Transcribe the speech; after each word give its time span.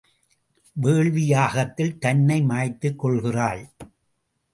வேள்வி 0.73 1.23
யாகத்தில் 1.29 1.97
தன்னை 1.97 2.41
மாய்த்துக் 2.41 2.99
கொள்கிறாள். 2.99 3.69